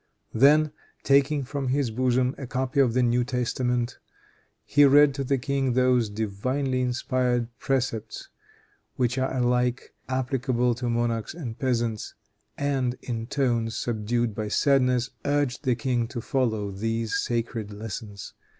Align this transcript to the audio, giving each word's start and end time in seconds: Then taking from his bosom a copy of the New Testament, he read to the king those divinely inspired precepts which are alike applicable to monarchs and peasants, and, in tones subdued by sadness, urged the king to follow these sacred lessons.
Then 0.33 0.71
taking 1.03 1.43
from 1.43 1.67
his 1.67 1.91
bosom 1.91 2.33
a 2.39 2.47
copy 2.47 2.79
of 2.79 2.95
the 2.95 3.03
New 3.03 3.23
Testament, 3.23 3.99
he 4.65 4.83
read 4.83 5.13
to 5.13 5.23
the 5.23 5.37
king 5.37 5.73
those 5.73 6.09
divinely 6.09 6.81
inspired 6.81 7.49
precepts 7.59 8.27
which 8.95 9.19
are 9.19 9.31
alike 9.31 9.93
applicable 10.09 10.73
to 10.73 10.89
monarchs 10.89 11.35
and 11.35 11.59
peasants, 11.59 12.15
and, 12.57 12.95
in 13.03 13.27
tones 13.27 13.77
subdued 13.77 14.33
by 14.33 14.47
sadness, 14.47 15.11
urged 15.23 15.65
the 15.65 15.75
king 15.75 16.07
to 16.07 16.19
follow 16.19 16.71
these 16.71 17.13
sacred 17.17 17.71
lessons. 17.71 18.33